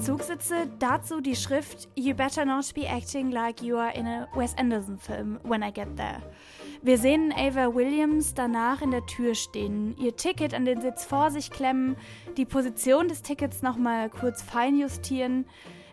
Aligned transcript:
Zug 0.00 0.22
sitze, 0.22 0.66
dazu 0.78 1.20
die 1.20 1.36
Schrift 1.36 1.88
You 1.94 2.14
better 2.14 2.46
not 2.46 2.72
be 2.74 2.88
acting 2.88 3.30
like 3.30 3.62
you 3.62 3.76
are 3.76 3.92
in 3.94 4.06
a 4.06 4.26
Wes 4.34 4.56
Anderson 4.56 4.98
film 4.98 5.38
when 5.42 5.62
I 5.62 5.70
get 5.70 5.94
there. 5.96 6.22
Wir 6.80 6.96
sehen 6.96 7.34
Ava 7.36 7.74
Williams 7.74 8.32
danach 8.32 8.80
in 8.80 8.92
der 8.92 9.04
Tür 9.04 9.34
stehen, 9.34 9.94
ihr 9.98 10.16
Ticket 10.16 10.54
an 10.54 10.64
den 10.64 10.80
Sitz 10.80 11.04
vor 11.04 11.30
sich 11.30 11.50
klemmen, 11.50 11.96
die 12.38 12.46
Position 12.46 13.08
des 13.08 13.20
Tickets 13.20 13.60
nochmal 13.60 14.08
kurz 14.08 14.40
feinjustieren. 14.40 15.44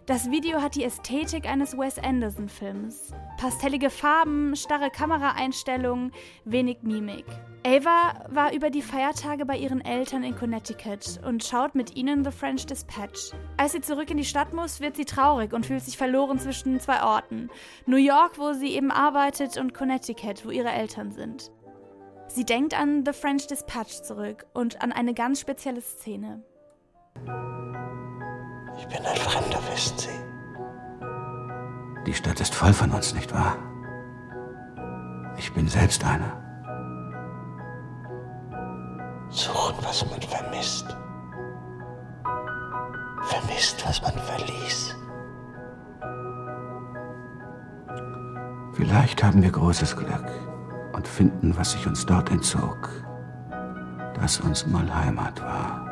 Das 0.08 0.32
Video 0.32 0.62
hat 0.62 0.76
die 0.76 0.86
Ästhetik 0.86 1.46
eines 1.46 1.78
Wes 1.78 2.00
Anderson-Films. 2.00 3.12
Pastellige 3.38 3.90
Farben, 3.90 4.56
starre 4.56 4.90
Kameraeinstellungen, 4.90 6.14
wenig 6.46 6.78
Mimik. 6.82 7.26
Ava 7.66 8.26
war 8.30 8.54
über 8.54 8.70
die 8.70 8.82
Feiertage 8.82 9.46
bei 9.46 9.58
ihren 9.58 9.84
Eltern 9.84 10.24
in 10.24 10.34
Connecticut 10.34 11.20
und 11.26 11.44
schaut 11.44 11.76
mit 11.76 11.98
ihnen 11.98 12.24
The 12.24 12.32
French 12.32 12.66
Dispatch. 12.66 13.32
Als 13.58 13.74
sie 13.74 13.82
zurück 13.82 14.10
in 14.10 14.16
die 14.16 14.24
Stadt 14.24 14.54
muss, 14.54 14.80
wird 14.80 14.96
sie 14.96 15.04
traurig 15.04 15.52
und 15.52 15.66
fühlt 15.66 15.84
sich 15.84 15.98
verloren 15.98 16.40
zwischen 16.40 16.80
zwei 16.80 17.04
Orten. 17.04 17.50
New 17.86 17.98
York, 17.98 18.40
wo 18.40 18.54
sie 18.54 18.78
eben 18.78 18.92
arbeitet, 18.92 19.58
und 19.58 19.74
Connecticut, 19.74 20.46
wo 20.46 20.52
ihre 20.52 20.72
Eltern 20.72 21.12
sind. 21.12 21.52
Sie 22.30 22.46
denkt 22.46 22.80
an 22.80 23.04
The 23.06 23.12
French 23.12 23.48
Dispatch 23.48 24.04
zurück 24.04 24.46
und 24.54 24.82
an 24.82 24.94
eine 24.94 25.14
ganz 25.14 25.42
spezielle 25.42 25.82
Szene. 25.82 26.46
Ich 28.78 28.88
bin 28.88 29.06
ein 29.06 29.18
Fremder, 29.18 29.60
wissen 29.72 29.98
Sie. 29.98 30.20
Die 32.06 32.14
Stadt 32.14 32.40
ist 32.40 32.56
voll 32.56 32.74
von 32.74 32.92
uns, 32.92 33.14
nicht 33.14 33.34
wahr? 33.34 33.58
Ich 35.38 35.54
bin 35.54 35.68
selbst 35.68 36.04
einer. 36.06 36.42
Suchen, 39.30 39.76
was 39.84 40.10
man 40.10 40.22
vermisst. 40.22 40.96
Vermisst, 43.24 43.86
was 43.86 44.02
man 44.02 44.14
verließ. 44.14 44.96
Vielleicht 48.74 49.24
haben 49.24 49.42
wir 49.42 49.52
großes 49.52 49.96
Glück 49.96 50.30
und 50.94 51.08
finden, 51.08 51.58
was 51.58 51.72
sich 51.72 51.88
uns 51.88 52.06
dort 52.06 52.32
entzog, 52.32 52.90
das 54.14 54.40
uns 54.40 54.66
mal 54.68 54.94
Heimat 54.94 55.42
war. 55.42 55.87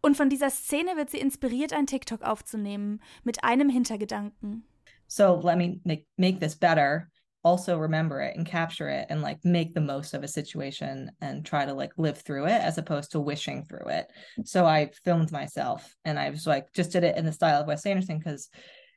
Und 0.00 0.16
von 0.16 0.28
dieser 0.30 0.50
Szene 0.50 0.96
wird 0.96 1.10
sie 1.10 1.18
inspiriert, 1.18 1.72
ein 1.72 1.86
TikTok 1.86 2.22
aufzunehmen, 2.22 3.00
mit 3.24 3.44
einem 3.44 3.68
Hintergedanken. 3.68 4.64
So 5.06 5.40
let 5.42 5.56
me 5.56 5.80
make, 5.84 6.06
make 6.16 6.38
this 6.38 6.54
better. 6.54 7.08
also 7.44 7.78
remember 7.78 8.20
it 8.20 8.36
and 8.36 8.46
capture 8.46 8.88
it 8.88 9.06
and 9.10 9.22
like 9.22 9.42
make 9.44 9.72
the 9.72 9.80
most 9.80 10.12
of 10.14 10.22
a 10.22 10.28
situation 10.28 11.10
and 11.20 11.44
try 11.44 11.64
to 11.64 11.72
like 11.72 11.92
live 11.96 12.18
through 12.18 12.46
it 12.46 12.60
as 12.60 12.78
opposed 12.78 13.12
to 13.12 13.20
wishing 13.20 13.64
through 13.64 13.88
it. 13.88 14.06
So 14.44 14.66
I 14.66 14.90
filmed 15.04 15.30
myself 15.30 15.94
and 16.04 16.18
I 16.18 16.30
was 16.30 16.46
like 16.46 16.72
just 16.74 16.92
did 16.92 17.04
it 17.04 17.16
in 17.16 17.24
the 17.24 17.32
style 17.32 17.60
of 17.60 17.66
Wes 17.66 17.86
Anderson 17.86 18.18
because 18.18 18.50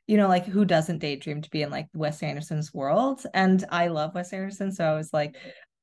you 0.06 0.16
know 0.16 0.28
like 0.28 0.44
who 0.44 0.64
doesn't 0.64 0.98
daydream 0.98 1.40
to 1.42 1.50
be 1.50 1.62
in 1.62 1.70
like 1.70 1.86
Wes 1.94 2.22
Anderson's 2.22 2.74
world 2.74 3.24
and 3.32 3.64
I 3.70 3.88
love 3.88 4.14
Wes 4.14 4.32
Anderson 4.32 4.72
so 4.72 4.84
I 4.84 4.96
was 4.96 5.12
like 5.12 5.36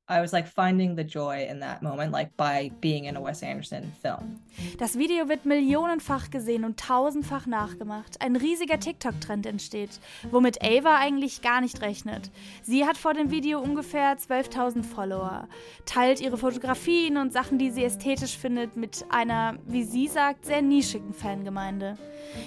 I 0.09 0.21
was 0.21 0.31
like 0.33 0.47
finding 0.47 0.95
the 0.95 1.03
joy 1.03 1.47
in 1.47 1.59
that 1.59 1.83
moment, 1.83 2.11
like 2.11 2.35
by 2.35 2.71
being 2.81 3.05
in 3.05 3.15
a 3.15 3.21
Wes 3.21 3.43
Anderson 3.43 3.91
film. 4.01 4.39
Das 4.79 4.97
Video 4.97 5.29
wird 5.29 5.45
millionenfach 5.45 6.31
gesehen 6.31 6.65
und 6.65 6.79
tausendfach 6.79 7.45
nachgemacht. 7.45 8.19
Ein 8.19 8.35
riesiger 8.35 8.79
TikTok-Trend 8.79 9.45
entsteht, 9.45 9.99
womit 10.31 10.63
Ava 10.63 10.97
eigentlich 10.97 11.43
gar 11.43 11.61
nicht 11.61 11.81
rechnet. 11.81 12.31
Sie 12.63 12.85
hat 12.85 12.97
vor 12.97 13.13
dem 13.13 13.29
Video 13.29 13.59
ungefähr 13.59 14.17
12.000 14.17 14.83
Follower, 14.83 15.47
teilt 15.85 16.21
ihre 16.21 16.37
Fotografien 16.37 17.17
und 17.17 17.31
Sachen, 17.31 17.59
die 17.59 17.69
sie 17.69 17.83
ästhetisch 17.83 18.35
findet, 18.35 18.75
mit 18.75 19.05
einer, 19.09 19.57
wie 19.67 19.83
sie 19.83 20.07
sagt, 20.07 20.45
sehr 20.45 20.63
nischigen 20.63 21.13
Fangemeinde. 21.13 21.97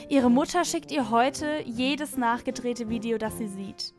Ihre 0.09 0.31
Mutter 0.31 0.65
schickt 0.65 0.91
ihr 0.91 1.11
heute 1.11 1.63
jedes 1.65 2.17
nachgedrehte 2.17 2.89
Video, 2.89 3.19
das 3.19 3.39
sie 3.39 3.49
sieht. 3.49 3.95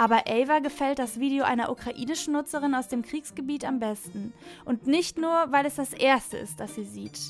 Aber 0.00 0.26
Ava 0.26 0.60
gefällt 0.60 0.98
das 0.98 1.20
Video 1.20 1.44
einer 1.44 1.70
ukrainischen 1.70 2.32
Nutzerin 2.32 2.74
aus 2.74 2.88
dem 2.88 3.02
Kriegsgebiet 3.02 3.66
am 3.66 3.80
besten. 3.80 4.32
Und 4.64 4.86
nicht 4.86 5.18
nur, 5.18 5.52
weil 5.52 5.66
es 5.66 5.74
das 5.74 5.92
erste 5.92 6.38
ist, 6.38 6.58
das 6.58 6.74
sie 6.74 6.84
sieht. 6.84 7.20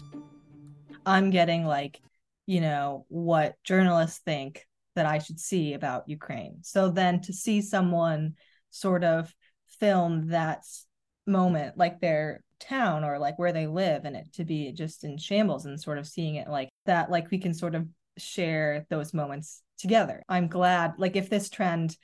I'm 1.05 1.33
getting 1.33 1.65
like, 1.65 2.01
you 2.47 2.61
know, 2.61 3.07
what 3.09 3.57
journalists 3.65 4.23
think 4.23 4.69
that 4.95 5.05
I 5.05 5.19
should 5.19 5.41
see 5.41 5.75
about 5.75 6.05
Ukraine. 6.07 6.59
So 6.63 6.89
then 6.89 7.21
to 7.23 7.33
see 7.33 7.61
someone 7.61 8.37
sort 8.71 9.03
of 9.03 9.35
film 9.81 10.29
that 10.29 10.65
moment, 11.27 11.77
like 11.77 11.99
their 12.01 12.45
town 12.61 13.03
or 13.03 13.19
like 13.19 13.37
where 13.37 13.53
they 13.53 13.67
live, 13.67 14.05
and 14.05 14.15
it 14.15 14.33
to 14.35 14.45
be 14.45 14.71
just 14.71 15.03
in 15.03 15.19
shambles 15.19 15.67
and 15.67 15.81
sort 15.81 15.99
of 15.99 16.07
seeing 16.07 16.37
it 16.37 16.49
like 16.49 16.69
that, 16.87 17.11
like 17.11 17.33
we 17.33 17.39
can 17.39 17.53
sort 17.53 17.75
of 17.75 17.89
share 18.17 18.87
those 18.91 19.13
moments 19.13 19.61
together. 19.77 20.23
I'm 20.29 20.47
glad, 20.47 20.93
like, 20.99 21.17
if 21.17 21.29
this 21.29 21.51
trend 21.51 21.97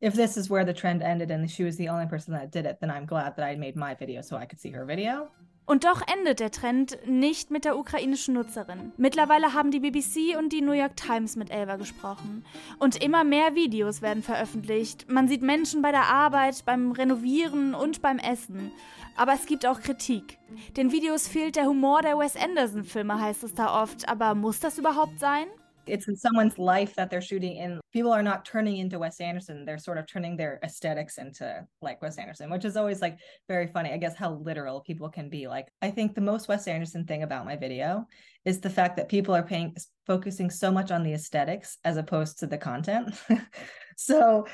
if 0.00 0.14
this 0.14 0.36
is 0.36 0.50
where 0.50 0.64
the 0.64 0.74
trend 0.74 1.02
ended 1.02 1.30
and 1.30 1.50
she 1.50 1.64
was 1.64 1.76
the 1.76 1.88
only 1.88 2.06
person 2.06 2.34
that 2.34 2.50
did 2.50 2.66
it, 2.66 2.78
then 2.80 2.90
I'm 2.90 3.06
glad 3.06 3.36
that 3.36 3.44
I 3.44 3.56
made 3.56 3.76
my 3.76 3.94
video 3.94 4.22
so 4.22 4.36
I 4.36 4.46
could 4.46 4.60
see 4.60 4.70
her 4.70 4.86
video. 4.86 5.30
Und 5.66 5.84
doch 5.84 6.02
endet 6.06 6.40
der 6.40 6.50
Trend 6.50 6.98
nicht 7.06 7.50
mit 7.50 7.64
der 7.64 7.78
ukrainischen 7.78 8.34
Nutzerin. 8.34 8.92
Mittlerweile 8.98 9.54
haben 9.54 9.70
die 9.70 9.80
BBC 9.80 10.36
und 10.38 10.52
die 10.52 10.60
New 10.60 10.72
York 10.72 10.94
Times 10.94 11.36
mit 11.36 11.50
Elva 11.50 11.76
gesprochen. 11.76 12.44
Und 12.78 13.02
immer 13.02 13.24
mehr 13.24 13.54
Videos 13.54 14.02
werden 14.02 14.22
veröffentlicht. 14.22 15.10
Man 15.10 15.26
sieht 15.26 15.40
Menschen 15.40 15.80
bei 15.80 15.90
der 15.90 16.04
Arbeit, 16.04 16.66
beim 16.66 16.92
Renovieren 16.92 17.74
und 17.74 18.02
beim 18.02 18.18
Essen. 18.18 18.72
Aber 19.16 19.32
es 19.32 19.46
gibt 19.46 19.64
auch 19.64 19.80
Kritik. 19.80 20.38
Den 20.76 20.92
Videos 20.92 21.28
fehlt 21.28 21.56
der 21.56 21.64
Humor 21.64 22.02
der 22.02 22.18
Wes 22.18 22.36
Anderson-Filme, 22.36 23.18
heißt 23.18 23.44
es 23.44 23.54
da 23.54 23.82
oft. 23.82 24.06
Aber 24.06 24.34
muss 24.34 24.60
das 24.60 24.76
überhaupt 24.76 25.18
sein? 25.18 25.46
It's 25.86 26.08
in 26.08 26.16
someone's 26.16 26.58
life 26.58 26.94
that 26.96 27.10
they're 27.10 27.20
shooting 27.20 27.56
in. 27.56 27.80
People 27.92 28.12
are 28.12 28.22
not 28.22 28.44
turning 28.44 28.78
into 28.78 28.98
Wes 28.98 29.20
Anderson. 29.20 29.64
They're 29.64 29.78
sort 29.78 29.98
of 29.98 30.06
turning 30.06 30.36
their 30.36 30.60
aesthetics 30.62 31.18
into 31.18 31.66
like 31.82 32.02
Wes 32.02 32.18
Anderson, 32.18 32.50
which 32.50 32.64
is 32.64 32.76
always 32.76 33.00
like 33.00 33.18
very 33.48 33.66
funny. 33.66 33.92
I 33.92 33.98
guess 33.98 34.16
how 34.16 34.34
literal 34.34 34.80
people 34.80 35.08
can 35.08 35.28
be. 35.28 35.46
Like 35.46 35.68
I 35.82 35.90
think 35.90 36.14
the 36.14 36.20
most 36.20 36.48
Wes 36.48 36.66
Anderson 36.66 37.04
thing 37.04 37.22
about 37.22 37.44
my 37.44 37.56
video 37.56 38.06
is 38.44 38.60
the 38.60 38.70
fact 38.70 38.96
that 38.96 39.08
people 39.08 39.34
are 39.34 39.42
paying 39.42 39.74
focusing 40.06 40.50
so 40.50 40.70
much 40.70 40.90
on 40.90 41.02
the 41.02 41.14
aesthetics 41.14 41.78
as 41.84 41.96
opposed 41.96 42.38
to 42.38 42.46
the 42.46 42.58
content. 42.58 43.14
so 43.96 44.46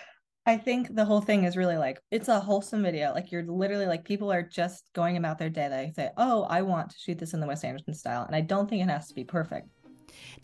I 0.46 0.56
think 0.56 0.94
the 0.94 1.04
whole 1.04 1.20
thing 1.20 1.44
is 1.44 1.56
really 1.56 1.76
like 1.76 2.00
it's 2.10 2.28
a 2.28 2.40
wholesome 2.40 2.82
video. 2.82 3.12
Like 3.12 3.30
you're 3.30 3.44
literally 3.44 3.86
like 3.86 4.04
people 4.04 4.32
are 4.32 4.42
just 4.42 4.90
going 4.94 5.16
about 5.16 5.38
their 5.38 5.50
day. 5.50 5.68
They 5.68 5.92
say, 5.94 6.10
"Oh, 6.16 6.44
I 6.44 6.62
want 6.62 6.90
to 6.90 6.98
shoot 6.98 7.18
this 7.18 7.34
in 7.34 7.40
the 7.40 7.46
Wes 7.46 7.62
Anderson 7.62 7.94
style," 7.94 8.24
and 8.24 8.34
I 8.34 8.40
don't 8.40 8.68
think 8.68 8.82
it 8.82 8.88
has 8.88 9.08
to 9.08 9.14
be 9.14 9.24
perfect. 9.24 9.68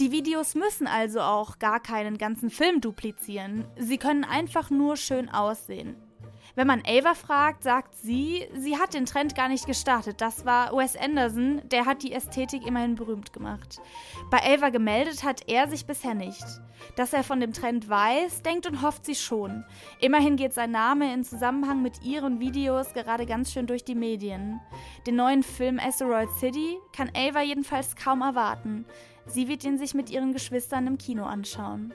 Die 0.00 0.12
Videos 0.12 0.54
müssen 0.54 0.87
also 0.87 1.21
auch 1.21 1.59
gar 1.59 1.81
keinen 1.81 2.19
ganzen 2.19 2.50
Film 2.50 2.81
duplizieren. 2.81 3.65
Sie 3.78 3.99
können 3.99 4.25
einfach 4.25 4.71
nur 4.71 4.97
schön 4.97 5.28
aussehen. 5.28 5.97
Wenn 6.56 6.66
man 6.66 6.82
Ava 6.87 7.12
fragt, 7.12 7.62
sagt 7.62 7.94
sie, 7.97 8.49
sie 8.55 8.78
hat 8.78 8.94
den 8.94 9.05
Trend 9.05 9.34
gar 9.34 9.49
nicht 9.49 9.66
gestartet. 9.66 10.22
Das 10.22 10.47
war 10.47 10.75
Wes 10.75 10.97
Anderson, 10.97 11.60
der 11.69 11.84
hat 11.84 12.03
die 12.03 12.12
Ästhetik 12.12 12.66
immerhin 12.66 12.94
berühmt 12.94 13.34
gemacht. 13.34 13.78
Bei 14.31 14.38
Ava 14.43 14.71
gemeldet 14.71 15.22
hat 15.22 15.43
er 15.49 15.69
sich 15.69 15.84
bisher 15.84 16.15
nicht. 16.15 16.44
Dass 16.97 17.12
er 17.12 17.25
von 17.25 17.41
dem 17.41 17.53
Trend 17.53 17.91
weiß, 17.91 18.41
denkt 18.41 18.66
und 18.66 18.81
hofft 18.81 19.05
sie 19.05 19.15
schon. 19.15 19.65
Immerhin 20.00 20.37
geht 20.37 20.55
sein 20.55 20.71
Name 20.71 21.12
in 21.12 21.25
Zusammenhang 21.25 21.82
mit 21.82 22.03
ihren 22.03 22.41
Videos 22.41 22.94
gerade 22.94 23.26
ganz 23.26 23.53
schön 23.53 23.66
durch 23.66 23.84
die 23.84 23.94
Medien. 23.94 24.59
Den 25.06 25.16
neuen 25.16 25.43
Film 25.43 25.78
Asteroid 25.78 26.31
City 26.38 26.78
kann 26.94 27.10
Ava 27.15 27.43
jedenfalls 27.43 27.97
kaum 27.97 28.22
erwarten. 28.22 28.87
Sie 29.26 29.48
wird 29.48 29.64
ihn 29.64 29.78
sich 29.78 29.94
mit 29.94 30.10
ihren 30.10 30.32
Geschwistern 30.32 30.87
im 30.87 30.98
Kino 30.98 31.25
anschauen. 31.25 31.92